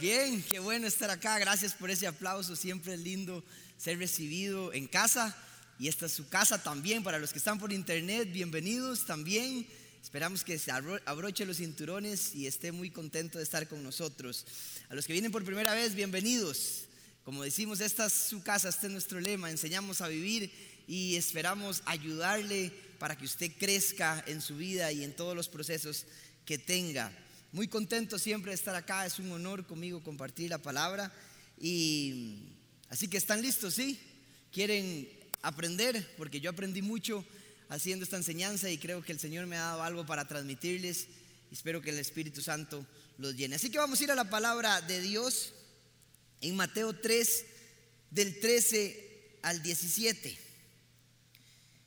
[0.00, 1.40] Bien, qué bueno estar acá.
[1.40, 2.54] Gracias por ese aplauso.
[2.54, 3.42] Siempre es lindo
[3.76, 5.36] ser recibido en casa.
[5.80, 7.02] Y esta es su casa también.
[7.02, 9.66] Para los que están por internet, bienvenidos también.
[10.00, 14.46] Esperamos que se abroche los cinturones y esté muy contento de estar con nosotros.
[14.88, 16.84] A los que vienen por primera vez, bienvenidos.
[17.24, 19.50] Como decimos, esta es su casa, este es nuestro lema.
[19.50, 20.52] Enseñamos a vivir
[20.86, 26.06] y esperamos ayudarle para que usted crezca en su vida y en todos los procesos
[26.44, 27.10] que tenga.
[27.50, 31.10] Muy contento siempre de estar acá, es un honor conmigo compartir la palabra.
[31.58, 32.42] Y
[32.90, 33.98] así que están listos, ¿sí?
[34.52, 35.08] ¿Quieren
[35.40, 36.14] aprender?
[36.18, 37.24] Porque yo aprendí mucho
[37.70, 41.06] haciendo esta enseñanza y creo que el Señor me ha dado algo para transmitirles.
[41.50, 43.56] Espero que el Espíritu Santo los llene.
[43.56, 45.54] Así que vamos a ir a la palabra de Dios
[46.42, 47.46] en Mateo 3,
[48.10, 50.38] del 13 al 17.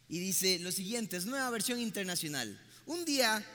[0.10, 2.60] Y dice lo siguiente, es nueva versión internacional.
[2.88, 3.46] Un día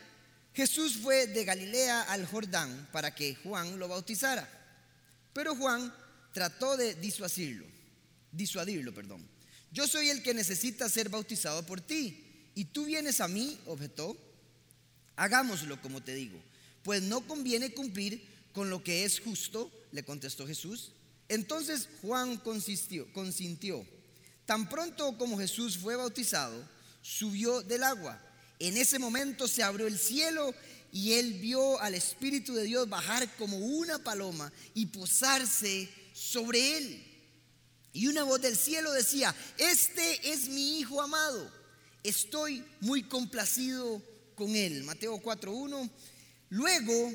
[0.56, 4.48] Jesús fue de Galilea al Jordán para que Juan lo bautizara.
[5.34, 5.94] Pero Juan
[6.32, 7.66] trató de disuadirlo,
[8.32, 9.22] disuadirlo, perdón.
[9.70, 14.16] Yo soy el que necesita ser bautizado por ti, y tú vienes a mí, objetó.
[15.16, 16.40] Hagámoslo como te digo,
[16.82, 20.92] pues no conviene cumplir con lo que es justo, le contestó Jesús.
[21.28, 23.86] Entonces Juan consintió.
[24.46, 26.66] Tan pronto como Jesús fue bautizado,
[27.02, 28.22] subió del agua
[28.58, 30.54] en ese momento se abrió el cielo
[30.92, 37.04] y él vio al Espíritu de Dios bajar como una paloma y posarse sobre él.
[37.92, 41.50] Y una voz del cielo decía, este es mi Hijo amado,
[42.02, 44.02] estoy muy complacido
[44.34, 44.84] con él.
[44.84, 45.90] Mateo 4.1.
[46.50, 47.12] Luego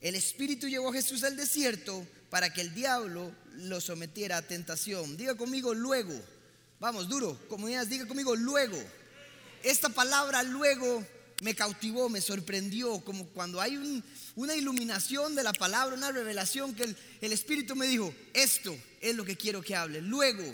[0.00, 5.16] el Espíritu llevó a Jesús al desierto para que el diablo lo sometiera a tentación.
[5.16, 6.14] Diga conmigo luego.
[6.78, 8.78] Vamos, duro, comunidades, diga conmigo luego
[9.62, 11.04] esta palabra luego
[11.42, 14.02] me cautivó, me sorprendió, como cuando hay
[14.36, 19.16] una iluminación de la palabra, una revelación que el, el Espíritu me dijo, esto es
[19.16, 20.02] lo que quiero que hable.
[20.02, 20.44] Luego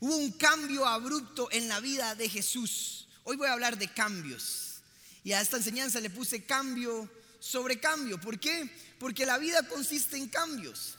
[0.00, 3.08] hubo un cambio abrupto en la vida de Jesús.
[3.24, 4.80] Hoy voy a hablar de cambios.
[5.24, 7.10] Y a esta enseñanza le puse cambio
[7.40, 8.20] sobre cambio.
[8.20, 8.70] ¿Por qué?
[8.98, 10.94] Porque la vida consiste en cambios.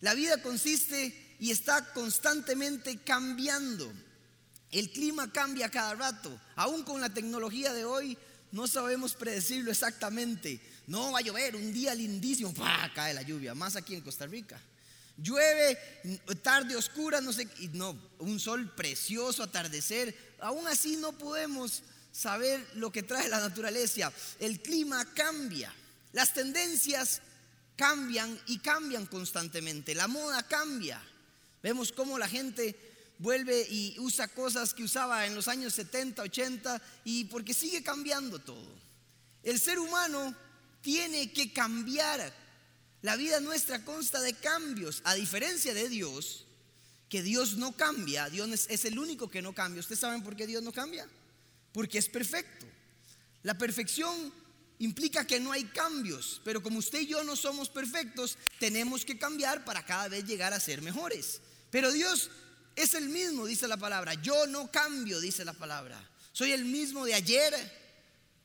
[0.00, 3.92] La vida consiste y está constantemente cambiando.
[4.72, 6.40] El clima cambia cada rato.
[6.56, 8.16] Aún con la tecnología de hoy,
[8.52, 10.60] no sabemos predecirlo exactamente.
[10.86, 12.90] No va a llover, un día lindísimo, ¡pah!
[12.94, 14.60] cae la lluvia, más aquí en Costa Rica.
[15.18, 15.78] Llueve,
[16.42, 20.34] tarde oscura, no sé, y no, un sol precioso, atardecer.
[20.40, 24.10] Aún así no podemos saber lo que trae la naturaleza.
[24.40, 25.72] El clima cambia,
[26.12, 27.20] las tendencias
[27.76, 29.94] cambian y cambian constantemente.
[29.94, 31.02] La moda cambia.
[31.62, 36.82] Vemos cómo la gente vuelve y usa cosas que usaba en los años 70, 80
[37.04, 38.68] y porque sigue cambiando todo.
[39.42, 40.34] El ser humano
[40.80, 42.32] tiene que cambiar.
[43.02, 46.46] La vida nuestra consta de cambios, a diferencia de Dios,
[47.08, 49.80] que Dios no cambia, Dios es el único que no cambia.
[49.80, 51.08] ¿Ustedes saben por qué Dios no cambia?
[51.72, 52.64] Porque es perfecto.
[53.42, 54.32] La perfección
[54.78, 59.18] implica que no hay cambios, pero como usted y yo no somos perfectos, tenemos que
[59.18, 61.40] cambiar para cada vez llegar a ser mejores.
[61.70, 62.30] Pero Dios
[62.76, 64.14] es el mismo, dice la palabra.
[64.14, 66.00] Yo no cambio, dice la palabra.
[66.32, 67.54] Soy el mismo de ayer,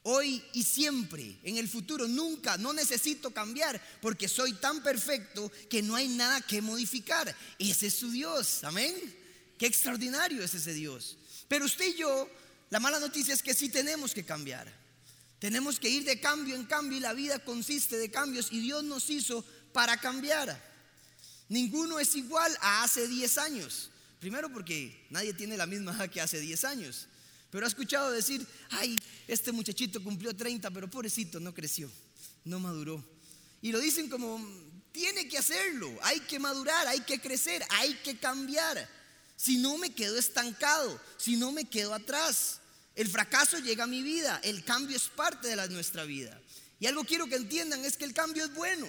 [0.03, 1.39] hoy y siempre.
[1.43, 6.41] En el futuro nunca, no necesito cambiar porque soy tan perfecto que no hay nada
[6.41, 7.33] que modificar.
[7.59, 8.63] Ese es su Dios.
[8.63, 8.93] Amén.
[9.57, 11.17] Qué extraordinario es ese Dios.
[11.47, 12.29] Pero usted y yo,
[12.69, 14.71] la mala noticia es que sí tenemos que cambiar.
[15.39, 18.83] Tenemos que ir de cambio en cambio y la vida consiste de cambios y Dios
[18.83, 20.61] nos hizo para cambiar.
[21.49, 23.91] Ninguno es igual a hace 10 años.
[24.19, 27.07] Primero porque nadie tiene la misma edad que hace 10 años.
[27.49, 28.95] Pero ha escuchado decir, ay,
[29.27, 31.89] este muchachito cumplió 30, pero pobrecito, no creció,
[32.43, 33.03] no maduró.
[33.61, 34.39] Y lo dicen como,
[34.91, 38.89] tiene que hacerlo, hay que madurar, hay que crecer, hay que cambiar.
[39.35, 42.59] Si no me quedo estancado, si no me quedo atrás.
[42.95, 46.41] El fracaso llega a mi vida, el cambio es parte de la, nuestra vida.
[46.79, 48.87] Y algo quiero que entiendan es que el cambio es bueno.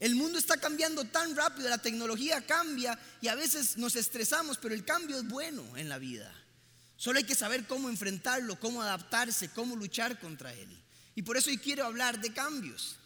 [0.00, 4.74] El mundo está cambiando tan rápido, la tecnología cambia y a veces nos estresamos, pero
[4.74, 6.34] el cambio es bueno en la vida.
[6.96, 10.82] Solo hay que saber cómo enfrentarlo, cómo adaptarse, cómo luchar contra él.
[11.14, 12.96] Y por eso hoy quiero hablar de cambios.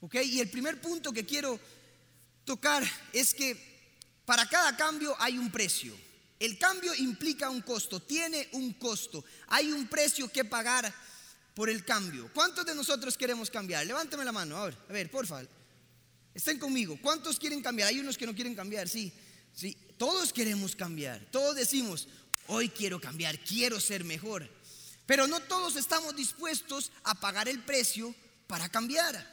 [0.00, 0.16] ¿Ok?
[0.24, 1.60] Y el primer punto que quiero
[2.46, 2.82] tocar
[3.12, 3.90] es que
[4.24, 5.94] para cada cambio hay un precio.
[6.38, 9.22] El cambio implica un costo, tiene un costo.
[9.48, 10.92] Hay un precio que pagar
[11.54, 12.30] por el cambio.
[12.32, 13.86] ¿Cuántos de nosotros queremos cambiar?
[13.86, 15.61] Levánteme la mano, a ver, a ver, por favor.
[16.34, 16.98] Estén conmigo.
[17.00, 17.88] ¿Cuántos quieren cambiar?
[17.88, 19.12] Hay unos que no quieren cambiar, sí.
[19.54, 21.20] Sí, todos queremos cambiar.
[21.30, 22.08] Todos decimos,
[22.46, 24.48] hoy quiero cambiar, quiero ser mejor.
[25.06, 28.14] Pero no todos estamos dispuestos a pagar el precio
[28.46, 29.30] para cambiar.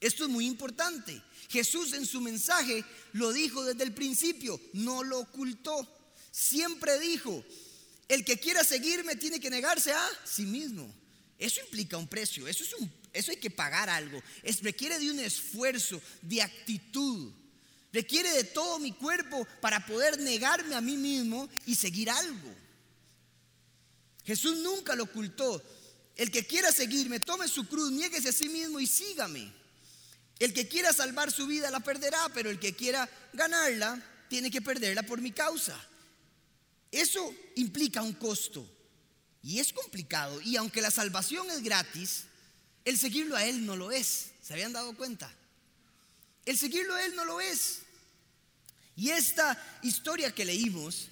[0.00, 1.22] Esto es muy importante.
[1.48, 5.86] Jesús en su mensaje lo dijo desde el principio, no lo ocultó.
[6.30, 7.44] Siempre dijo,
[8.08, 10.92] el que quiera seguirme tiene que negarse a sí mismo.
[11.38, 14.22] Eso implica un precio, eso, es un, eso hay que pagar algo.
[14.42, 17.32] Es, requiere de un esfuerzo, de actitud.
[17.92, 22.54] Requiere de todo mi cuerpo para poder negarme a mí mismo y seguir algo.
[24.24, 25.62] Jesús nunca lo ocultó.
[26.14, 29.52] El que quiera seguirme, tome su cruz, nieguese a sí mismo y sígame.
[30.38, 34.60] El que quiera salvar su vida la perderá, pero el que quiera ganarla tiene que
[34.60, 35.78] perderla por mi causa.
[36.90, 38.68] Eso implica un costo
[39.42, 40.40] y es complicado.
[40.40, 42.24] Y aunque la salvación es gratis,
[42.86, 44.30] el seguirlo a Él no lo es.
[44.40, 45.30] ¿Se habían dado cuenta?
[46.46, 47.80] El seguirlo a Él no lo es.
[48.94, 51.08] Y esta historia que leímos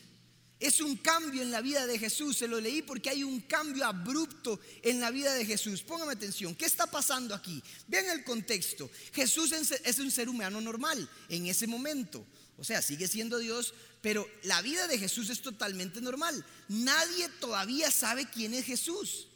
[0.61, 2.39] es un cambio en la vida de Jesús.
[2.39, 5.83] Se lo leí porque hay un cambio abrupto en la vida de Jesús.
[5.83, 6.55] Póngame atención.
[6.55, 7.61] ¿Qué está pasando aquí?
[7.89, 8.89] Vean el contexto.
[9.13, 12.25] Jesús es un ser humano normal en ese momento.
[12.57, 16.47] O sea, sigue siendo Dios, pero la vida de Jesús es totalmente normal.
[16.69, 19.27] Nadie todavía sabe quién es Jesús.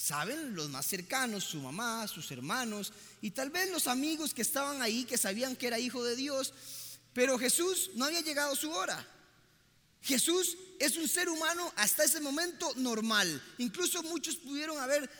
[0.00, 4.80] Saben los más cercanos, su mamá, sus hermanos y tal vez los amigos que estaban
[4.80, 6.54] ahí, que sabían que era hijo de Dios.
[7.12, 9.04] Pero Jesús no había llegado su hora.
[10.00, 13.42] Jesús es un ser humano hasta ese momento normal.
[13.58, 15.10] Incluso muchos pudieron haber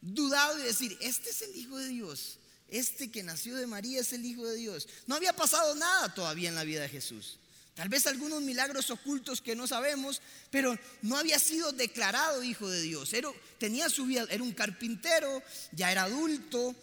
[0.00, 2.38] dudado y decir, este es el Hijo de Dios.
[2.66, 4.88] Este que nació de María es el Hijo de Dios.
[5.06, 7.38] No había pasado nada todavía en la vida de Jesús.
[7.74, 10.20] Tal vez algunos milagros ocultos que no sabemos,
[10.50, 13.12] pero no había sido declarado hijo de Dios.
[13.14, 16.74] Era, tenía su vida, era un carpintero, ya era adulto,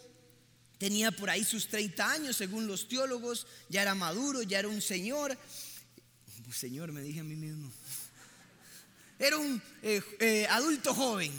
[0.77, 4.81] tenía por ahí sus 30 años según los teólogos, ya era maduro, ya era un
[4.81, 5.37] señor.
[6.53, 7.71] Señor, me dije a mí mismo.
[9.19, 11.31] Era un eh, eh, adulto joven.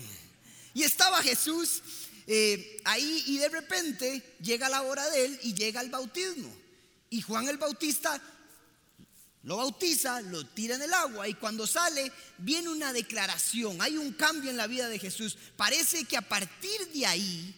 [0.74, 1.82] Y estaba Jesús
[2.26, 6.54] eh, ahí y de repente llega la hora de él y llega el bautismo.
[7.10, 8.20] Y Juan el Bautista
[9.48, 14.12] lo bautiza, lo tira en el agua y cuando sale viene una declaración, hay un
[14.12, 15.38] cambio en la vida de Jesús.
[15.56, 17.54] Parece que a partir de ahí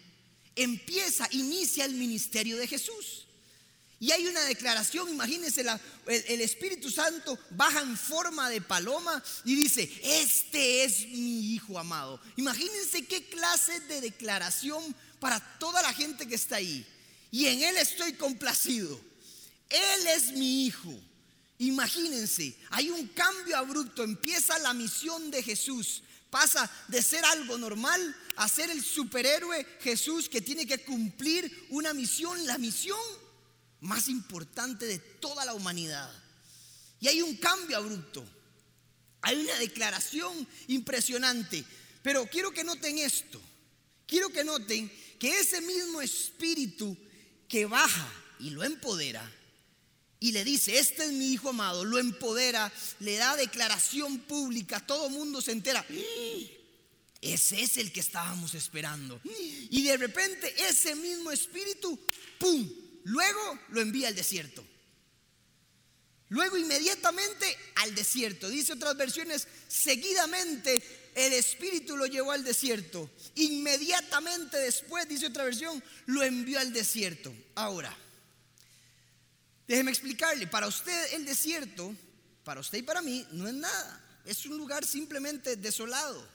[0.54, 3.26] empieza, inicia el ministerio de Jesús.
[3.98, 5.62] Y hay una declaración, imagínense,
[6.06, 12.20] el, Espíritu Santo baja en forma de paloma y dice, este es mi Hijo amado.
[12.36, 16.86] Imagínense qué clase de declaración para toda la gente que está ahí.
[17.32, 19.00] Y en Él estoy complacido.
[19.69, 21.09] Él es mi Hijo.
[21.60, 26.02] Imagínense, hay un cambio abrupto, empieza la misión de Jesús.
[26.30, 31.92] Pasa de ser algo normal a ser el superhéroe Jesús que tiene que cumplir una
[31.92, 32.98] misión, la misión
[33.80, 36.10] más importante de toda la humanidad.
[36.98, 38.24] Y hay un cambio abrupto.
[39.20, 41.62] Hay una declaración impresionante.
[42.02, 43.38] Pero quiero que noten esto.
[44.06, 46.96] Quiero que noten que ese mismo espíritu
[47.46, 49.30] que baja y lo empodera
[50.20, 52.70] y le dice, este es mi hijo amado, lo empodera,
[53.00, 55.84] le da declaración pública, todo mundo se entera.
[57.20, 59.20] Ese es el que estábamos esperando.
[59.25, 61.99] Y de repente ese mismo espíritu,
[62.38, 62.70] ¡pum!,
[63.05, 64.64] Luego lo envía al desierto.
[66.28, 68.49] Luego inmediatamente al desierto.
[68.49, 70.82] Dice otras versiones, seguidamente
[71.14, 73.11] el Espíritu lo llevó al desierto.
[73.34, 77.34] Inmediatamente después, dice otra versión, lo envió al desierto.
[77.56, 77.96] Ahora,
[79.70, 81.94] déjeme explicarle, para usted el desierto,
[82.44, 84.05] para usted y para mí, no es nada.
[84.24, 86.27] Es un lugar simplemente desolado.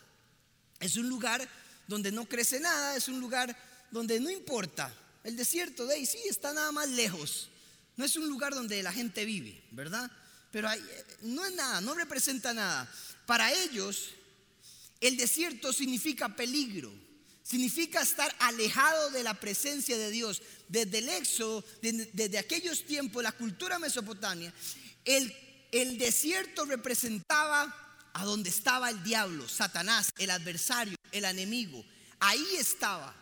[0.79, 1.47] Es un lugar
[1.87, 3.55] donde no crece nada, es un lugar
[3.91, 4.93] donde no importa
[5.25, 7.49] el desierto de ahí sí está nada más lejos.
[7.97, 10.09] No es un lugar donde la gente vive, ¿verdad?
[10.51, 10.69] Pero
[11.21, 12.89] no es nada, no representa nada.
[13.25, 14.11] Para ellos,
[15.01, 16.93] el desierto significa peligro,
[17.41, 20.43] significa estar alejado de la presencia de Dios.
[20.67, 24.53] Desde el éxodo, desde, aquellos tiempos, la cultura mesopotamia,
[25.03, 25.33] el,
[25.71, 27.73] el desierto representaba
[28.13, 31.83] a donde estaba el diablo, Satanás, el adversario, el enemigo.
[32.19, 33.13] Ahí estaba.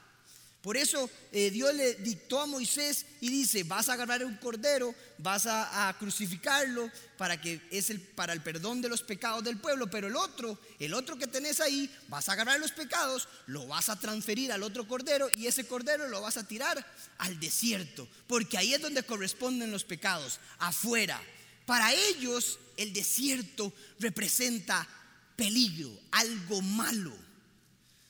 [0.63, 4.95] Por eso eh, Dios le dictó a Moisés y dice, vas a agarrar un cordero,
[5.17, 9.89] vas a, crucificarlo para que es el, para el perdón de los pecados del pueblo,
[9.89, 13.89] pero el otro, el otro que tenés ahí, vas a agarrar los pecados, lo vas
[13.89, 16.85] a transferir al otro cordero y ese cordero lo vas a tirar
[17.17, 21.21] al desierto, porque ahí es donde corresponden los pecados, afuera.
[21.65, 24.87] Para ellos el desierto representa
[25.35, 27.11] peligro, algo malo,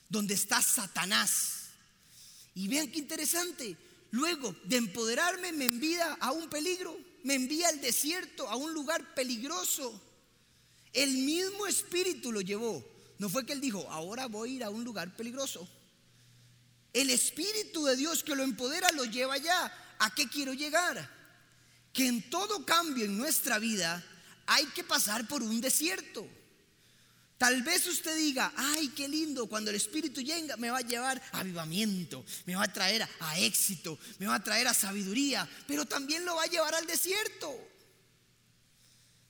[0.08, 1.53] donde está Satanás
[2.54, 3.76] y vean qué interesante.
[4.10, 9.14] Luego de empoderarme me envía a un peligro, me envía al desierto, a un lugar
[9.14, 10.00] peligroso.
[10.92, 12.84] El mismo espíritu lo llevó.
[13.18, 15.68] No fue que él dijo, ahora voy a ir a un lugar peligroso.
[16.92, 19.72] El Espíritu de Dios que lo empodera lo lleva allá.
[19.98, 21.10] ¿A qué quiero llegar?
[21.92, 24.04] Que en todo cambio en nuestra vida
[24.46, 26.26] hay que pasar por un desierto.
[27.44, 31.20] Tal vez usted diga, ay, qué lindo, cuando el Espíritu llega me va a llevar
[31.30, 35.84] a avivamiento, me va a traer a éxito, me va a traer a sabiduría, pero
[35.84, 37.54] también lo va a llevar al desierto.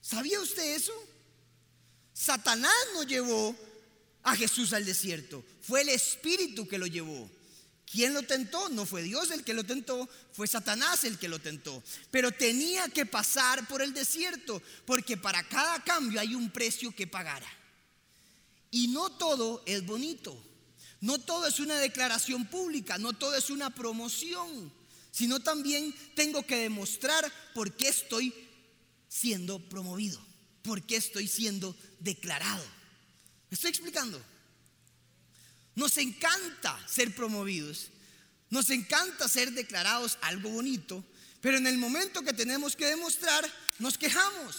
[0.00, 0.92] ¿Sabía usted eso?
[2.12, 3.56] Satanás no llevó
[4.22, 7.28] a Jesús al desierto, fue el Espíritu que lo llevó.
[7.84, 8.68] ¿Quién lo tentó?
[8.68, 11.82] No fue Dios el que lo tentó, fue Satanás el que lo tentó.
[12.12, 17.08] Pero tenía que pasar por el desierto, porque para cada cambio hay un precio que
[17.08, 17.42] pagar.
[18.74, 20.36] Y no todo es bonito,
[21.00, 24.72] no todo es una declaración pública, no todo es una promoción,
[25.12, 28.34] sino también tengo que demostrar por qué estoy
[29.08, 30.20] siendo promovido,
[30.62, 32.64] por qué estoy siendo declarado.
[33.48, 34.20] ¿Me estoy explicando?
[35.76, 37.90] Nos encanta ser promovidos,
[38.50, 41.04] nos encanta ser declarados algo bonito,
[41.40, 44.56] pero en el momento que tenemos que demostrar, nos quejamos.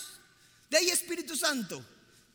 [0.70, 1.86] De ahí Espíritu Santo,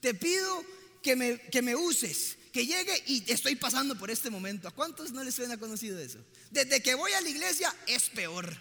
[0.02, 0.62] te pido
[1.02, 1.16] que
[1.62, 4.69] me, uses, que llegue y estoy pasando por este momento.
[4.69, 6.19] ¿A cuántos no les suena conocido eso?
[6.50, 8.57] Desde que voy a la iglesia es peor.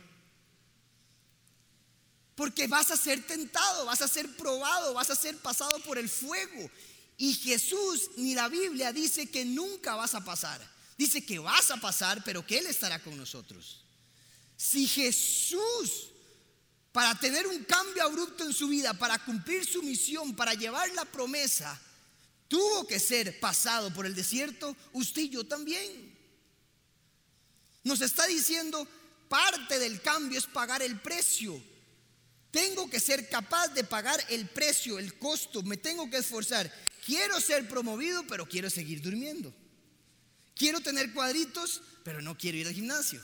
[2.35, 6.07] Porque vas a ser tentado, vas a ser probado, vas a ser pasado por el
[6.07, 6.71] fuego.
[7.17, 10.61] Y Jesús ni la Biblia dice que nunca vas a pasar.
[10.97, 13.83] Dice que vas a pasar, pero que Él estará con nosotros.
[14.55, 16.11] Si Jesús,
[16.91, 21.05] para tener un cambio abrupto en su vida, para cumplir su misión, para llevar la
[21.05, 21.79] promesa,
[22.49, 26.17] tuvo que ser pasado por el desierto, usted y yo también.
[27.83, 28.85] Nos está diciendo,
[29.29, 31.61] parte del cambio es pagar el precio.
[32.51, 36.73] Tengo que ser capaz de pagar el precio, el costo, me tengo que esforzar.
[37.05, 39.53] Quiero ser promovido, pero quiero seguir durmiendo.
[40.55, 43.21] Quiero tener cuadritos, pero no quiero ir al gimnasio.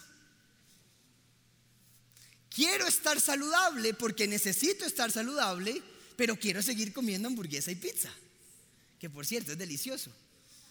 [2.50, 5.82] Quiero estar saludable porque necesito estar saludable,
[6.16, 8.14] pero quiero seguir comiendo hamburguesa y pizza
[9.00, 10.12] que por cierto es delicioso,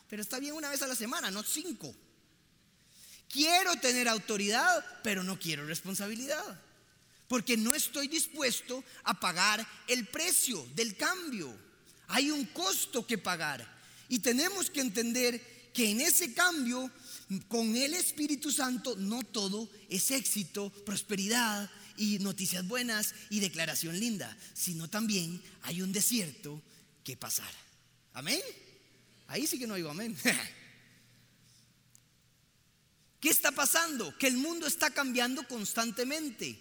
[0.08, 1.94] pero está bien una vez a la semana, no cinco.
[3.28, 6.60] Quiero tener autoridad, pero no quiero responsabilidad,
[7.28, 11.54] porque no estoy dispuesto a pagar el precio del cambio.
[12.08, 13.66] Hay un costo que pagar
[14.08, 16.90] y tenemos que entender que en ese cambio,
[17.48, 24.36] con el Espíritu Santo, no todo es éxito, prosperidad y noticias buenas y declaración linda,
[24.52, 26.62] sino también hay un desierto
[27.02, 27.63] que pasar.
[28.14, 28.40] Amén.
[29.26, 30.16] Ahí sí que no digo amén.
[33.20, 34.16] ¿Qué está pasando?
[34.18, 36.58] Que el mundo está cambiando constantemente.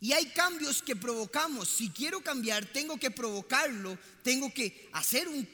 [0.00, 1.68] Y hay cambios que provocamos.
[1.68, 5.48] Si quiero cambiar, tengo que provocarlo, tengo que hacer un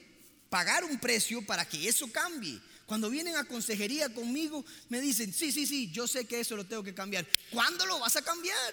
[0.48, 2.60] pagar un precio para que eso cambie.
[2.86, 6.66] Cuando vienen a consejería conmigo, me dicen, "Sí, sí, sí, yo sé que eso lo
[6.66, 8.72] tengo que cambiar." ¿Cuándo lo vas a cambiar?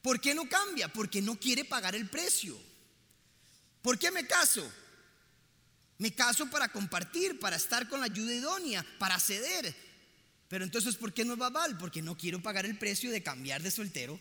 [0.00, 0.88] ¿Por qué no cambia?
[0.88, 2.58] Porque no quiere pagar el precio.
[3.86, 4.68] ¿Por qué me caso?
[5.98, 9.72] Me caso para compartir, para estar con la ayuda idónea, para ceder.
[10.48, 11.78] Pero entonces, ¿por qué no va mal?
[11.78, 14.18] Porque no quiero pagar el precio de cambiar de soltero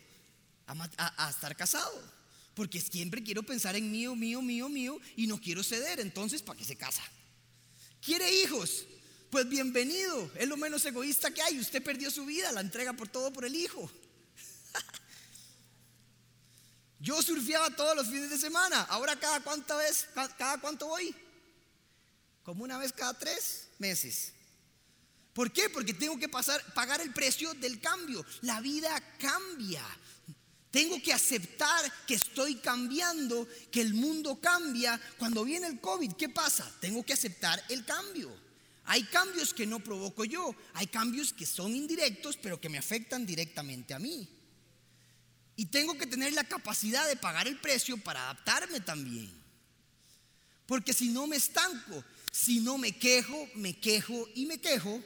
[0.68, 2.00] a, estar casado.
[2.54, 6.00] Porque siempre quiero pensar en mío, mío, mío, mío y no quiero ceder.
[6.00, 7.02] Entonces, ¿para qué se casa?
[8.04, 8.86] ¿Quiere hijos?
[9.32, 10.32] Pues bienvenido.
[10.36, 11.60] Es lo menos egoísta que hay.
[11.60, 13.92] Usted perdió su vida, la entrega por todo por el hijo.
[17.06, 18.82] Yo surfeaba todos los fines de semana.
[18.90, 20.08] Ahora cada cuánta vez,
[20.40, 21.14] cada cuánto voy?
[22.42, 24.34] Como una vez cada tres meses.
[25.32, 25.70] ¿Por qué?
[25.70, 28.26] Porque tengo que pagar el precio del cambio.
[28.42, 29.84] La vida cambia.
[30.72, 35.00] Tengo que aceptar que estoy cambiando, que el mundo cambia.
[35.20, 36.76] Cuando viene el COVID, ¿qué pasa?
[36.82, 38.36] Tengo que aceptar el cambio.
[38.86, 43.28] Hay cambios que no provoco yo, hay cambios que son indirectos, pero que me afectan
[43.28, 44.28] directamente a mí.
[45.56, 49.32] Y tengo que tener la capacidad de pagar el precio para adaptarme también.
[50.66, 55.02] Porque si no me estanco, si no me quejo, me quejo y me quejo,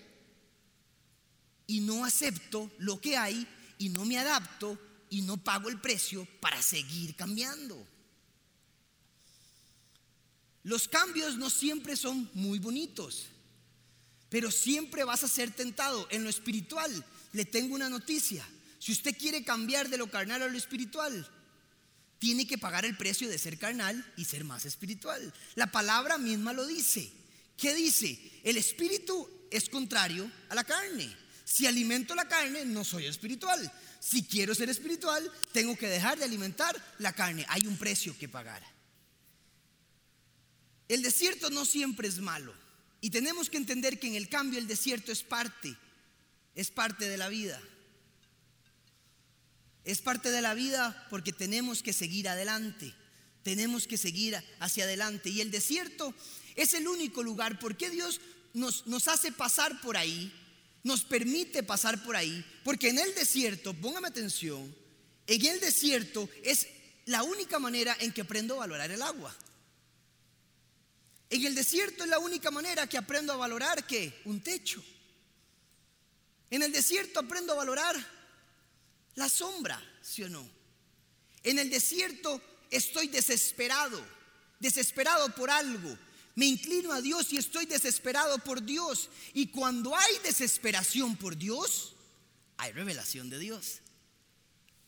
[1.68, 4.80] y no acepto lo que hay, y no me adapto,
[5.10, 7.86] y no pago el precio para seguir cambiando.
[10.64, 13.28] Los cambios no siempre son muy bonitos,
[14.30, 16.08] pero siempre vas a ser tentado.
[16.12, 18.46] En lo espiritual, le tengo una noticia
[18.80, 21.30] si usted quiere cambiar de lo carnal a lo espiritual,
[22.18, 25.34] tiene que pagar el precio de ser carnal y ser más espiritual.
[25.56, 27.12] La palabra misma lo dice.
[27.58, 28.20] ¿Qué dice?
[28.44, 31.14] El espíritu es contrario a la carne.
[31.44, 33.72] Si alimento la carne, no soy espiritual.
[34.00, 37.46] Si quiero ser espiritual, tengo que dejar de alimentar la carne.
[37.50, 38.64] Hay un precio que pagar.
[40.88, 42.54] El desierto no siempre es malo.
[43.02, 45.76] Y tenemos que entender que en el cambio el desierto es parte,
[46.56, 47.62] es parte de la vida.
[49.90, 52.94] Es parte de la vida porque tenemos que seguir adelante,
[53.42, 55.32] tenemos que seguir hacia adelante.
[55.32, 56.14] Y el desierto
[56.56, 58.22] es el único lugar, ¿por qué Dios
[58.54, 60.32] nos, nos hace pasar por ahí?
[60.84, 64.76] Nos permite pasar por ahí, porque en el desierto, póngame atención,
[65.26, 66.68] en el desierto es
[67.06, 69.36] la única manera en que aprendo a valorar el agua.
[71.32, 74.84] En el desierto es la única manera que aprendo a valorar que un techo.
[76.52, 78.19] En el desierto aprendo a valorar
[79.20, 80.50] la sombra, ¿sí o no?
[81.44, 84.02] En el desierto estoy desesperado,
[84.60, 85.98] desesperado por algo.
[86.36, 89.10] Me inclino a Dios y estoy desesperado por Dios.
[89.34, 91.96] Y cuando hay desesperación por Dios,
[92.58, 93.80] hay revelación de Dios.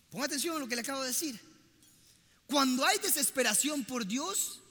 [0.09, 1.37] Ponga atención a lo que le acabo de decir.
[2.47, 4.61] Cuando hay desesperación por Dios,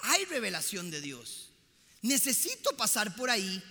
[0.00, 1.50] hay revelación de Dios.
[2.02, 3.62] Necesito pasar por ahí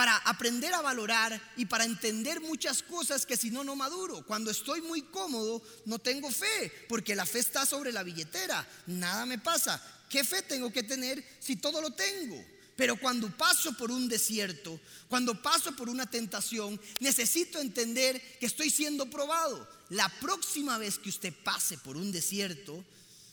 [0.00, 4.24] para aprender a valorar y para entender muchas cosas que si no, no maduro.
[4.24, 8.66] Cuando estoy muy cómodo, no tengo fe, porque la fe está sobre la billetera.
[8.86, 9.78] Nada me pasa.
[10.08, 12.42] ¿Qué fe tengo que tener si todo lo tengo?
[12.76, 18.70] Pero cuando paso por un desierto, cuando paso por una tentación, necesito entender que estoy
[18.70, 19.68] siendo probado.
[19.90, 22.82] La próxima vez que usted pase por un desierto,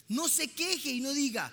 [0.09, 1.49] no se queje y no diga,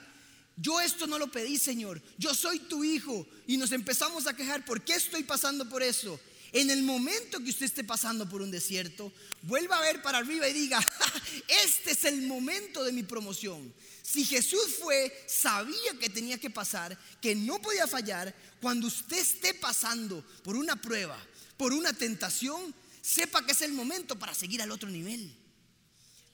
[0.57, 2.01] yo esto no lo pedí, Señor.
[2.19, 3.27] Yo soy tu hijo.
[3.47, 6.21] Y nos empezamos a quejar, ¿por qué estoy pasando por eso?
[6.53, 10.49] En el momento que usted esté pasando por un desierto, vuelva a ver para arriba
[10.49, 10.79] y diga,
[11.65, 13.75] este es el momento de mi promoción.
[14.03, 19.55] Si Jesús fue, sabía que tenía que pasar, que no podía fallar, cuando usted esté
[19.55, 21.19] pasando por una prueba,
[21.57, 25.35] por una tentación, sepa que es el momento para seguir al otro nivel.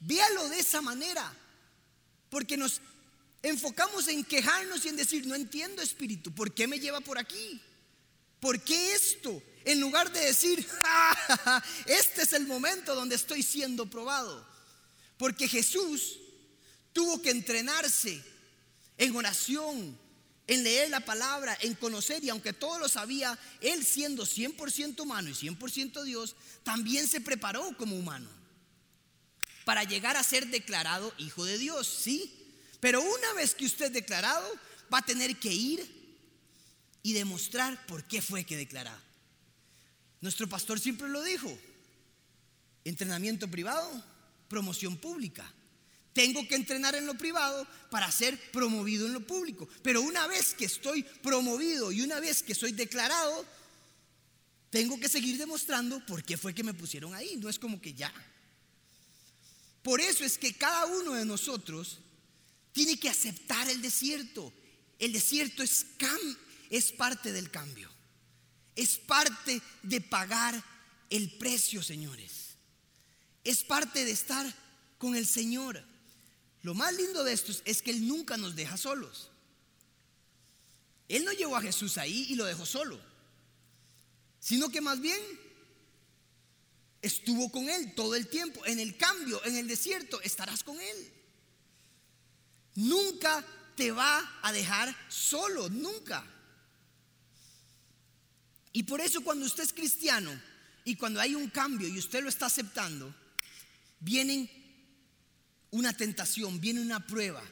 [0.00, 1.32] Véalo de esa manera,
[2.28, 2.82] porque nos
[3.42, 7.60] enfocamos en quejarnos y en decir, no entiendo espíritu, ¿por qué me lleva por aquí?
[8.38, 9.42] ¿Por qué esto?
[9.64, 10.66] En lugar de decir,
[11.86, 14.46] este es el momento donde estoy siendo probado.
[15.18, 16.18] Porque Jesús
[16.92, 18.22] tuvo que entrenarse
[18.96, 19.98] en oración,
[20.46, 25.28] en leer la palabra, en conocer, y aunque todo lo sabía, él siendo 100% humano
[25.28, 28.28] y 100% Dios, también se preparó como humano
[29.64, 32.39] para llegar a ser declarado hijo de Dios, ¿sí?
[32.80, 34.50] Pero una vez que usted es declarado,
[34.92, 36.00] va a tener que ir
[37.02, 38.90] y demostrar por qué fue que declaró.
[40.20, 41.56] Nuestro pastor siempre lo dijo.
[42.84, 44.04] Entrenamiento privado,
[44.48, 45.50] promoción pública.
[46.12, 49.68] Tengo que entrenar en lo privado para ser promovido en lo público.
[49.82, 53.46] Pero una vez que estoy promovido y una vez que soy declarado,
[54.70, 57.36] tengo que seguir demostrando por qué fue que me pusieron ahí.
[57.36, 58.12] No es como que ya.
[59.82, 61.98] Por eso es que cada uno de nosotros
[62.72, 64.52] tiene que aceptar el desierto.
[64.98, 65.86] El desierto es,
[66.70, 67.90] es parte del cambio.
[68.76, 70.62] Es parte de pagar
[71.10, 72.56] el precio, señores.
[73.44, 74.54] Es parte de estar
[74.98, 75.82] con el Señor.
[76.62, 79.30] Lo más lindo de esto es que Él nunca nos deja solos.
[81.08, 83.00] Él no llevó a Jesús ahí y lo dejó solo,
[84.38, 85.18] sino que más bien
[87.02, 88.64] estuvo con Él todo el tiempo.
[88.66, 91.12] En el cambio, en el desierto, estarás con Él.
[92.76, 93.44] Nunca
[93.76, 96.24] te va a dejar solo, nunca.
[98.72, 100.30] Y por eso cuando usted es cristiano
[100.84, 103.14] y cuando hay un cambio y usted lo está aceptando,
[103.98, 104.48] vienen
[105.70, 107.42] una tentación, viene una prueba.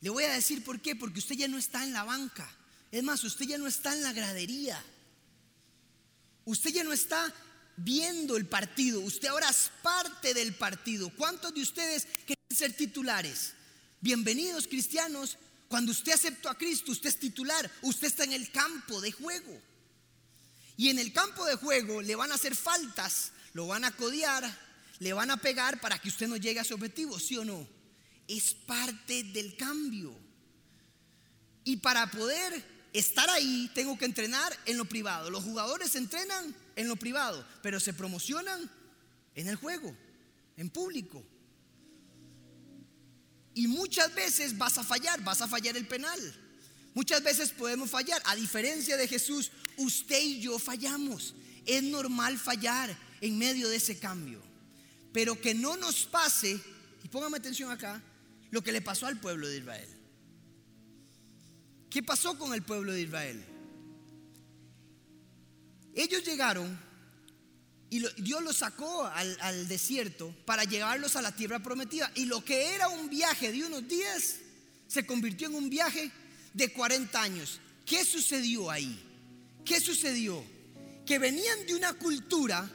[0.00, 2.50] Le voy a decir por qué, porque usted ya no está en la banca.
[2.90, 4.82] Es más, usted ya no está en la gradería.
[6.44, 7.32] Usted ya no está
[7.76, 11.10] viendo el partido, usted ahora es parte del partido.
[11.16, 13.54] ¿Cuántos de ustedes quieren ser titulares?
[14.00, 19.00] Bienvenidos cristianos, cuando usted aceptó a Cristo, usted es titular, usted está en el campo
[19.00, 19.60] de juego.
[20.76, 24.42] Y en el campo de juego le van a hacer faltas, lo van a codiar,
[24.98, 27.68] le van a pegar para que usted no llegue a su objetivo, ¿sí o no?
[28.26, 30.12] Es parte del cambio.
[31.62, 35.30] Y para poder estar ahí, tengo que entrenar en lo privado.
[35.30, 38.68] Los jugadores entrenan en lo privado, pero se promocionan
[39.36, 39.94] en el juego,
[40.56, 41.24] en público.
[43.60, 46.18] Y muchas veces vas a fallar, vas a fallar el penal.
[46.94, 48.22] Muchas veces podemos fallar.
[48.24, 51.34] A diferencia de Jesús, usted y yo fallamos.
[51.66, 54.40] Es normal fallar en medio de ese cambio.
[55.12, 56.58] Pero que no nos pase,
[57.04, 58.02] y póngame atención acá,
[58.50, 59.88] lo que le pasó al pueblo de Israel.
[61.90, 63.44] ¿Qué pasó con el pueblo de Israel?
[65.94, 66.80] Ellos llegaron
[67.90, 72.10] y Dios los sacó al, desierto para llevarlos a la tierra prometida.
[72.14, 74.36] Y lo que era un viaje de unos días
[74.86, 76.12] se convirtió en un viaje
[76.54, 77.60] de 40 años.
[77.84, 78.96] ¿Qué sucedió ahí?
[79.64, 80.44] ¿Qué sucedió?
[81.04, 82.70] Que venían de una cultura,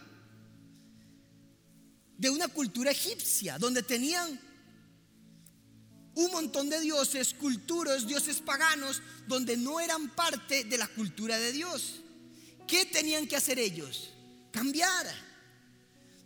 [2.17, 4.37] de una cultura egipcia, donde tenían
[6.15, 11.53] un montón de dioses, culturas, dioses paganos, donde no eran parte de la cultura de
[11.53, 12.01] Dios.
[12.67, 14.11] ¿Qué tenían que hacer ellos?
[14.55, 15.05] Cambiar.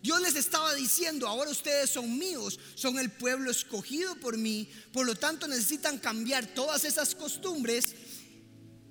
[0.04, 5.08] Dios les estaba diciendo, ahora ustedes son míos, son el pueblo escogido por mí, por
[5.08, 7.96] lo tanto necesitan cambiar todas esas costumbres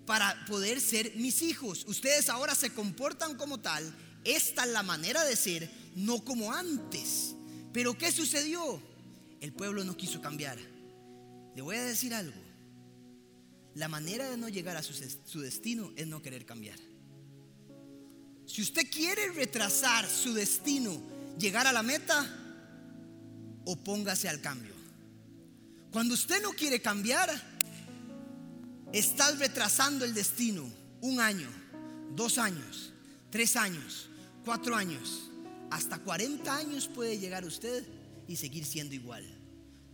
[0.06, 1.84] para poder ser mis hijos.
[1.86, 7.36] Ustedes ahora se comportan como tal, esta es la manera de ser, no como antes.
[7.72, 8.82] Pero ¿qué sucedió?
[9.40, 10.58] El pueblo no quiso cambiar.
[11.54, 12.36] Le voy a decir algo.
[13.74, 16.78] La manera de no llegar a su, destino es no querer cambiar.
[18.48, 20.98] Si usted quiere retrasar su destino,
[21.38, 22.26] llegar a la meta,
[23.66, 24.72] opóngase al cambio.
[25.92, 27.30] Cuando usted no quiere cambiar,
[28.90, 30.66] está retrasando el destino
[31.02, 31.48] un año,
[32.16, 32.94] dos años,
[33.30, 34.08] tres años,
[34.46, 35.30] cuatro años,
[35.70, 37.86] hasta 40 años puede llegar usted
[38.26, 39.26] y seguir siendo igual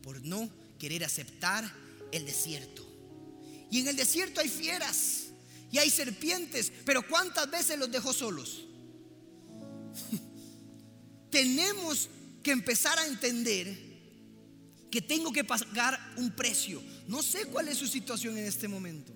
[0.00, 1.68] por no querer aceptar
[2.12, 2.86] el desierto.
[3.68, 5.23] Y en el desierto hay fieras
[5.74, 8.64] y hay serpientes, pero ¿cuántas veces los dejó solos?
[11.32, 12.08] Tenemos
[12.44, 13.76] que empezar a entender
[14.88, 16.80] que tengo que pagar un precio.
[17.08, 19.12] No sé cuál es su situación en este momento.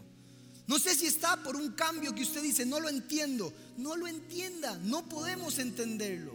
[0.66, 3.54] No sé si está por un cambio que usted dice, no lo entiendo.
[3.76, 6.32] No lo entienda, no podemos entenderlo.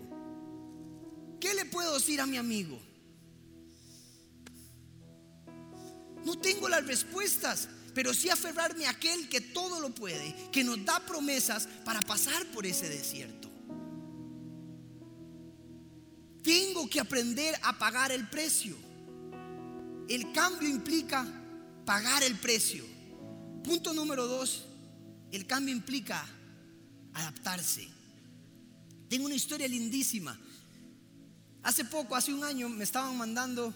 [1.42, 2.80] ¿Qué le puedo decir a mi amigo?
[6.24, 10.84] No tengo las respuestas, pero sí aferrarme a aquel que todo lo puede, que nos
[10.84, 13.50] da promesas para pasar por ese desierto.
[16.44, 18.76] Tengo que aprender a pagar el precio.
[20.10, 21.26] El cambio implica
[21.86, 22.84] pagar el precio.
[23.64, 24.66] Punto número dos,
[25.32, 26.26] el cambio implica
[27.14, 27.88] adaptarse.
[29.08, 30.38] Tengo una historia lindísima.
[31.62, 33.74] Hace poco, hace un año, me estaban mandando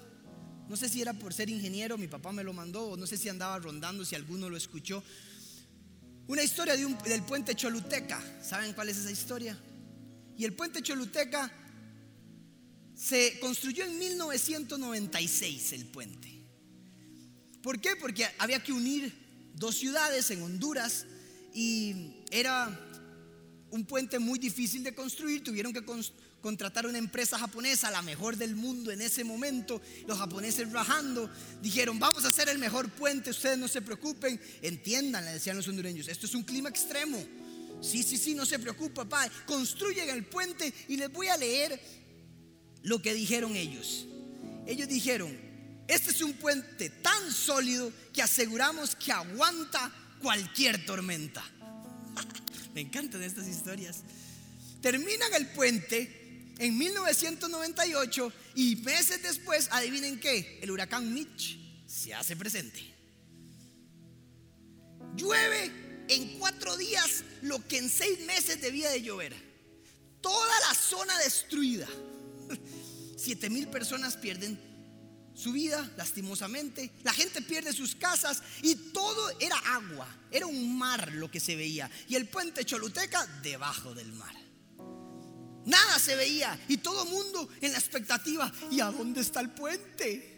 [0.70, 3.18] no sé si era por ser ingeniero, mi papá me lo mandó, o no sé
[3.18, 5.04] si andaba rondando, si alguno lo escuchó.
[6.28, 8.22] Una historia del puente Choluteca.
[8.44, 9.58] ¿Saben cuál es esa historia?
[10.38, 11.52] Y el puente Choluteca
[12.94, 16.28] se construyó en 1996, el puente.
[17.62, 17.96] ¿Por qué?
[17.96, 19.14] Porque había que unir
[19.56, 21.06] dos ciudades en Honduras
[21.54, 22.78] y era
[23.72, 25.44] un puente muy difícil de construir.
[25.44, 30.18] Tuvieron que construir contratar una empresa japonesa, la mejor del mundo en ese momento, los
[30.18, 31.30] japoneses rajando,
[31.62, 35.68] dijeron, vamos a hacer el mejor puente, ustedes no se preocupen, entiendan, le decían los
[35.68, 37.18] hondureños, esto es un clima extremo.
[37.82, 39.30] Sí, sí, sí, no se preocupe, papá.
[39.46, 41.80] Construyen el puente y les voy a leer
[42.84, 44.08] lo que dijeron ellos.
[44.66, 45.38] Ellos dijeron,
[45.88, 51.44] este es un puente tan sólido que aseguramos que aguanta cualquier tormenta.
[52.74, 54.02] Me encantan estas historias.
[54.82, 56.27] Terminan el puente
[56.60, 62.82] en 1998 y meses después, adivinen qué, el huracán Mitch se hace presente.
[65.16, 69.36] Llueve en cuatro días lo que en seis meses debía de llover.
[70.22, 71.88] Toda la zona destruida.
[73.18, 74.60] Siete mil personas pierden
[75.34, 76.92] su vida, lastimosamente.
[77.04, 80.08] La gente pierde sus casas y todo era agua.
[80.32, 81.90] Era un mar lo que se veía.
[82.08, 84.47] Y el puente Choluteca debajo del mar.
[85.68, 88.52] Nada se veía y todo el mundo en la expectativa.
[88.72, 90.34] ¿Y a dónde está el puente?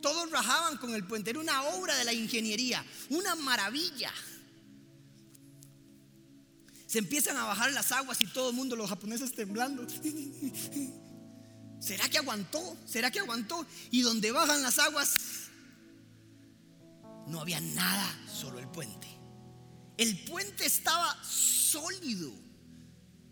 [0.00, 1.30] Todos rajaban con el puente.
[1.30, 4.12] Era una obra de la ingeniería, una maravilla.
[6.86, 9.84] Se empiezan a bajar las aguas y todo el mundo, los japoneses temblando.
[11.80, 12.76] ¿Será que aguantó?
[12.86, 13.66] ¿Será que aguantó?
[13.90, 15.18] Y donde bajan las aguas,
[17.26, 19.08] no había nada, solo el puente.
[19.96, 22.49] El puente estaba sólido.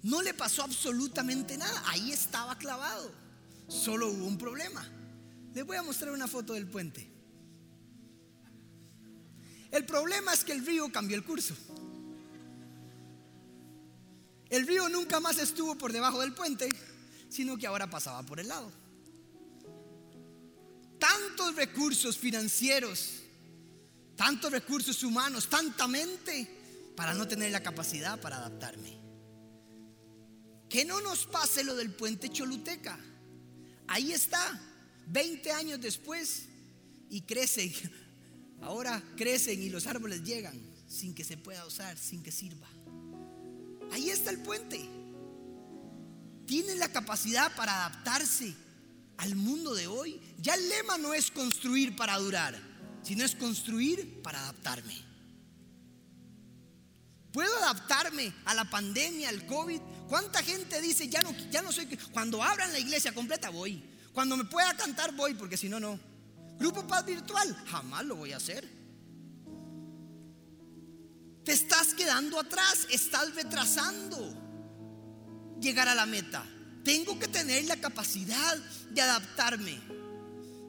[0.02, 1.82] No le pasó absolutamente nada.
[1.87, 3.11] Ahí estaba clavado.
[3.68, 4.87] Solo hubo un problema.
[5.54, 7.11] Les voy a mostrar una foto del puente.
[9.70, 11.54] El problema es que el río cambió el curso.
[14.48, 16.68] El río nunca más estuvo por debajo del puente,
[17.28, 18.72] sino que ahora pasaba por el lado.
[20.98, 23.22] Tantos recursos financieros,
[24.16, 29.08] tantos recursos humanos, tanta mente para no tener la capacidad para adaptarme.
[30.68, 32.98] Que no nos pase lo del puente Choluteca.
[33.87, 34.61] Ahí está,
[35.07, 36.44] 20 años después,
[37.11, 37.72] y crecen.
[38.62, 42.66] Ahora crecen y los árboles llegan sin que se pueda usar, sin que sirva.
[43.92, 44.81] Ahí está el puente.
[46.46, 48.54] Tienen la capacidad para adaptarse
[49.18, 50.20] al mundo de hoy.
[50.38, 52.59] Ya el lema no es construir para durar,
[53.02, 55.08] sino es construir para adaptarme.
[57.46, 59.81] Adaptarme a la pandemia, al COVID.
[60.09, 63.85] ¿Cuánta gente dice, ya no, ya no soy, cuando abran la iglesia completa voy?
[64.12, 65.98] Cuando me pueda cantar voy, porque si no, no.
[66.59, 68.68] Grupo Paz Virtual, jamás lo voy a hacer.
[71.44, 74.35] Te estás quedando atrás, estás retrasando
[75.61, 76.44] llegar a la meta.
[76.85, 78.57] Tengo que tener la capacidad
[78.90, 79.79] de adaptarme.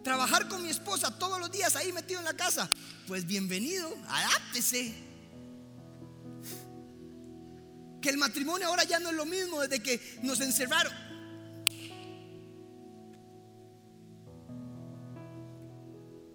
[0.03, 2.69] Trabajar con mi esposa todos los días ahí metido en la casa.
[3.07, 5.08] Pues bienvenido, adáptese.
[8.01, 10.93] Que el matrimonio ahora ya no es lo mismo desde que nos encerraron.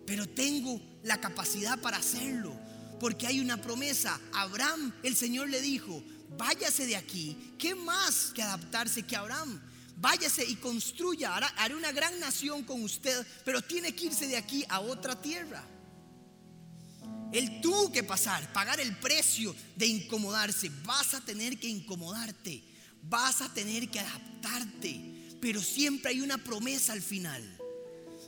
[0.07, 2.55] Pero tengo la capacidad para hacerlo.
[3.01, 4.21] Porque hay una promesa.
[4.33, 6.03] Abraham, el Señor le dijo,
[6.37, 7.55] váyase de aquí.
[7.59, 9.61] ¿Qué más que adaptarse que Abraham?
[9.97, 11.35] Váyase y construya.
[11.37, 15.65] Haré una gran nación con usted, pero tiene que irse de aquí a otra tierra.
[17.33, 20.71] Él tuvo que pasar, pagar el precio de incomodarse.
[20.85, 22.63] Vas a tener que incomodarte.
[23.03, 25.37] Vas a tener que adaptarte.
[25.41, 27.43] Pero siempre hay una promesa al final.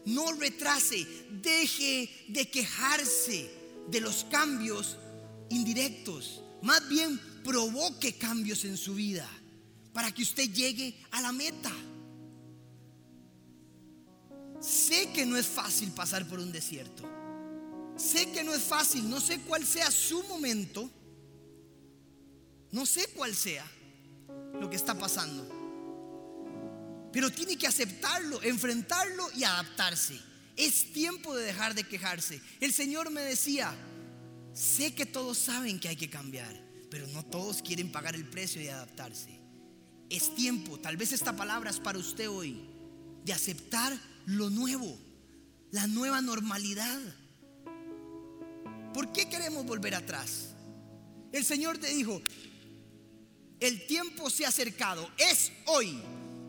[0.05, 1.07] No retrase.
[1.31, 3.51] Deje de quejarse
[3.89, 4.97] de los cambios
[5.51, 6.43] indirectos.
[6.63, 9.29] Más bien provoque cambios en su vida
[9.93, 11.73] para que usted llegue a la meta.
[14.61, 17.15] Sé que no es fácil pasar por un desierto.
[17.97, 19.09] Sé que no es fácil.
[19.09, 20.91] No sé cuál sea su momento.
[22.73, 23.65] No sé cuál sea
[24.61, 25.57] lo que está pasando.
[27.13, 30.21] Pero tiene que aceptarlo, enfrentarlo y adaptarse.
[30.57, 32.41] Es tiempo de dejar de quejarse.
[32.61, 33.75] El Señor me decía,
[34.53, 36.55] sé que todos saben que hay que cambiar,
[36.91, 39.41] pero no todos quieren pagar el precio y adaptarse.
[40.09, 42.69] Es tiempo, tal vez esta palabra es para usted hoy,
[43.25, 44.99] de aceptar lo nuevo,
[45.71, 47.01] la nueva normalidad.
[48.92, 50.55] ¿Por qué queremos volver atrás?
[51.33, 52.22] El Señor te dijo,
[53.61, 56.01] el tiempo se ha acercado, es hoy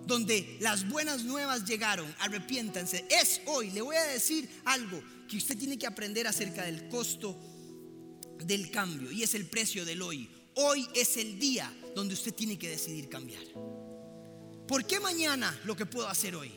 [0.06, 3.72] donde las buenas nuevas llegaron, arrepiéntanse, es hoy.
[3.72, 7.38] Le voy a decir algo que usted tiene que aprender acerca del costo
[8.46, 10.30] del cambio y es el precio del hoy.
[10.56, 13.44] Hoy es el día donde usted tiene que decidir cambiar.
[14.68, 16.52] ¿Por qué mañana lo que puedo hacer hoy?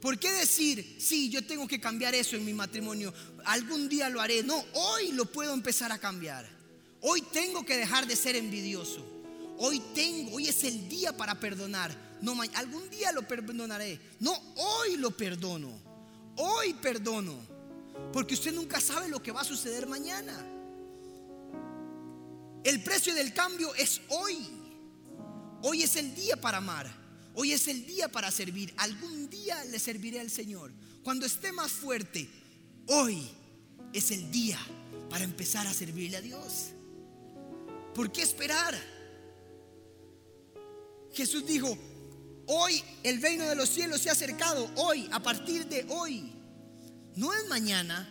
[0.00, 3.14] ¿Por qué decir, sí, yo tengo que cambiar eso en mi matrimonio?
[3.44, 4.42] Algún día lo haré.
[4.42, 6.48] No, hoy lo puedo empezar a cambiar.
[7.00, 9.04] Hoy tengo que dejar de ser envidioso.
[9.58, 11.96] Hoy tengo, hoy es el día para perdonar.
[12.20, 14.00] No, algún día lo perdonaré.
[14.20, 15.72] No, hoy lo perdono.
[16.36, 17.34] Hoy perdono.
[18.12, 20.46] Porque usted nunca sabe lo que va a suceder mañana.
[22.64, 24.38] El precio del cambio es hoy.
[25.62, 27.02] Hoy es el día para amar.
[27.34, 28.72] Hoy es el día para servir.
[28.76, 30.72] Algún día le serviré al Señor.
[31.02, 32.28] Cuando esté más fuerte,
[32.88, 33.28] hoy
[33.92, 34.58] es el día
[35.10, 36.70] para empezar a servirle a Dios.
[37.94, 38.74] ¿Por qué esperar?
[41.12, 41.76] Jesús dijo,
[42.46, 46.32] hoy el reino de los cielos se ha acercado, hoy, a partir de hoy.
[47.16, 48.08] No es mañana.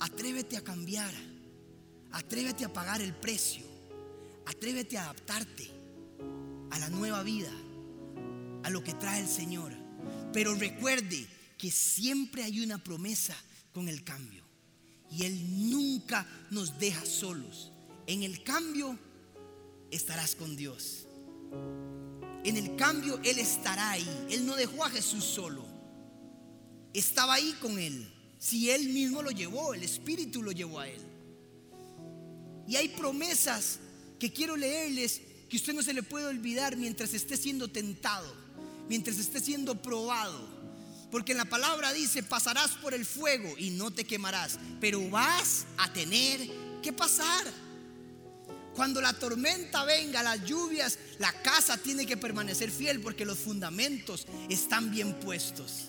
[0.00, 1.14] Atrévete a cambiar.
[2.10, 3.64] Atrévete a pagar el precio.
[4.46, 5.70] Atrévete a adaptarte
[6.70, 7.50] a la nueva vida,
[8.64, 9.72] a lo que trae el Señor.
[10.32, 11.26] Pero recuerde
[11.58, 13.36] que siempre hay una promesa
[13.72, 14.44] con el cambio.
[15.10, 17.72] Y Él nunca nos deja solos.
[18.06, 18.98] En el cambio
[19.90, 21.06] estarás con Dios.
[22.44, 24.26] En el cambio Él estará ahí.
[24.30, 25.64] Él no dejó a Jesús solo.
[26.92, 28.12] Estaba ahí con Él.
[28.38, 31.00] Si Él mismo lo llevó, el Espíritu lo llevó a Él.
[32.68, 33.78] Y hay promesas
[34.18, 38.32] que quiero leerles que usted no se le puede olvidar mientras esté siendo tentado,
[38.88, 40.55] mientras esté siendo probado.
[41.16, 45.64] Porque en la palabra dice, pasarás por el fuego y no te quemarás, pero vas
[45.78, 46.46] a tener
[46.82, 47.46] que pasar.
[48.74, 54.26] Cuando la tormenta venga, las lluvias, la casa tiene que permanecer fiel porque los fundamentos
[54.50, 55.84] están bien puestos.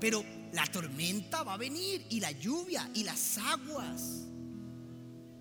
[0.00, 4.02] Pero la tormenta va a venir y la lluvia y las aguas.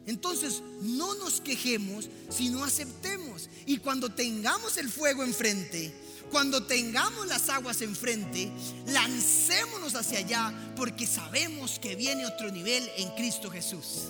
[0.05, 3.49] Entonces, no nos quejemos, sino aceptemos.
[3.65, 5.93] Y cuando tengamos el fuego enfrente,
[6.31, 8.51] cuando tengamos las aguas enfrente,
[8.87, 14.09] lancémonos hacia allá porque sabemos que viene otro nivel en Cristo Jesús.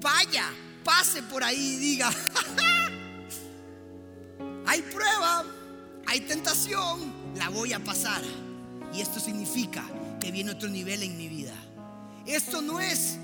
[0.00, 0.50] Vaya,
[0.84, 2.10] pase por ahí y diga,
[4.66, 5.44] hay prueba,
[6.06, 8.22] hay tentación, la voy a pasar.
[8.92, 9.84] Y esto significa
[10.20, 11.54] que viene otro nivel en mi vida.
[12.26, 13.16] Esto no es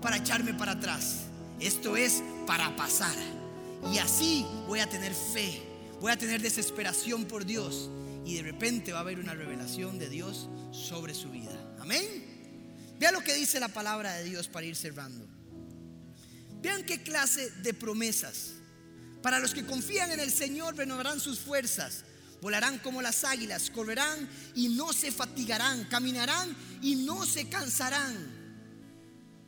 [0.00, 1.24] para echarme para atrás.
[1.60, 3.14] Esto es para pasar.
[3.92, 5.62] Y así voy a tener fe,
[6.02, 7.88] voy a tener desesperación por Dios.
[8.26, 11.52] Y de repente va a haber una revelación de Dios sobre su vida.
[11.80, 12.04] Amén.
[12.98, 15.26] Vea lo que dice la palabra de Dios para ir cerrando.
[16.60, 18.54] Vean qué clase de promesas.
[19.22, 22.04] Para los que confían en el Señor renovarán sus fuerzas,
[22.40, 28.16] volarán como las águilas, correrán y no se fatigarán, caminarán y no se cansarán.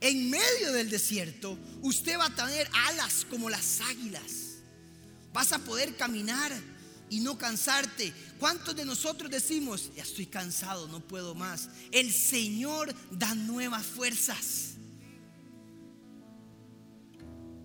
[0.00, 4.53] En medio del desierto, usted va a tener alas como las águilas.
[5.34, 6.52] Vas a poder caminar
[7.10, 8.14] y no cansarte.
[8.38, 11.68] ¿Cuántos de nosotros decimos, ya estoy cansado, no puedo más?
[11.90, 14.74] El Señor da nuevas fuerzas.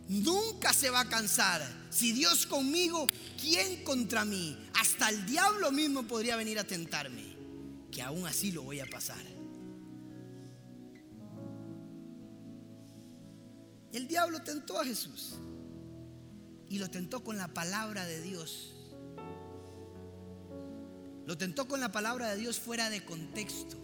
[0.07, 1.61] Nunca se va a cansar.
[1.91, 3.07] Si Dios conmigo,
[3.39, 4.57] ¿quién contra mí?
[4.73, 7.35] Hasta el diablo mismo podría venir a tentarme,
[7.91, 9.23] que aún así lo voy a pasar.
[13.93, 15.35] El diablo tentó a Jesús
[16.69, 18.73] y lo tentó con la palabra de Dios.
[21.25, 23.77] Lo tentó con la palabra de Dios fuera de contexto.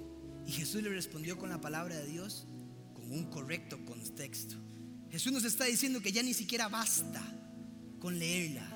[0.46, 2.46] Y Jesús le respondió con la palabra de Dios
[2.94, 4.56] con un correcto contexto.
[5.10, 7.22] Jesús nos está diciendo que ya ni siquiera basta
[8.00, 8.68] con leerla.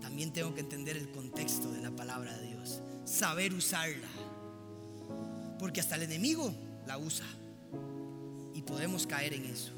[0.00, 2.80] También tengo que entender el contexto de la palabra de Dios.
[3.04, 4.08] Saber usarla.
[5.58, 6.54] Porque hasta el enemigo
[6.86, 7.26] la usa.
[8.54, 9.72] Y podemos caer en eso.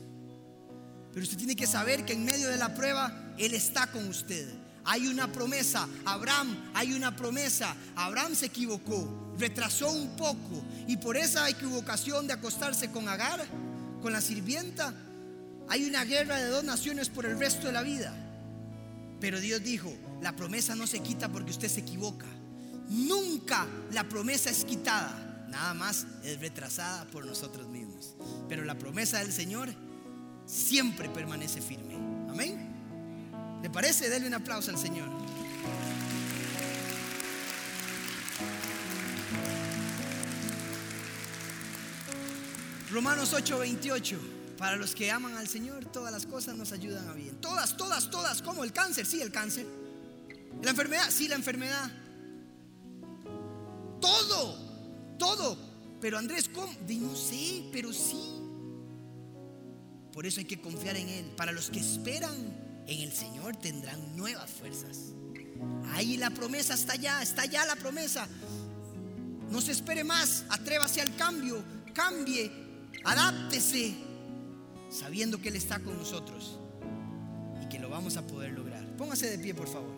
[1.12, 4.48] Pero usted tiene que saber que en medio de la prueba Él está con usted.
[4.84, 5.88] Hay una promesa.
[6.04, 7.74] Abraham, hay una promesa.
[7.96, 10.64] Abraham se equivocó, retrasó un poco.
[10.86, 13.44] Y por esa equivocación de acostarse con Agar,
[14.00, 14.94] con la sirvienta,
[15.68, 18.14] hay una guerra de dos naciones por el resto de la vida.
[19.20, 22.26] Pero Dios dijo, la promesa no se quita porque usted se equivoca.
[22.88, 25.46] Nunca la promesa es quitada.
[25.48, 28.14] Nada más es retrasada por nosotros mismos.
[28.48, 29.68] Pero la promesa del Señor
[30.46, 31.94] siempre permanece firme.
[32.30, 32.65] Amén.
[33.66, 34.08] ¿Le parece?
[34.08, 35.08] Dele un aplauso al Señor.
[42.92, 44.20] Romanos 8:28.
[44.56, 47.40] Para los que aman al Señor, todas las cosas nos ayudan a bien.
[47.40, 48.40] Todas, todas, todas.
[48.40, 48.62] ¿Cómo?
[48.62, 49.66] El cáncer, sí, el cáncer.
[50.62, 51.90] La enfermedad, sí, la enfermedad.
[54.00, 55.58] Todo, todo.
[56.00, 56.72] Pero Andrés, ¿cómo?
[56.88, 58.30] no sé, pero sí.
[60.12, 61.24] Por eso hay que confiar en Él.
[61.36, 65.12] Para los que esperan en el Señor tendrán nuevas fuerzas.
[65.92, 68.28] Ahí la promesa está ya, está ya la promesa.
[69.50, 71.62] No se espere más, atrévase al cambio,
[71.94, 72.50] cambie,
[73.04, 73.94] adáptese,
[74.90, 76.58] sabiendo que Él está con nosotros
[77.62, 78.84] y que lo vamos a poder lograr.
[78.96, 79.95] Póngase de pie, por favor.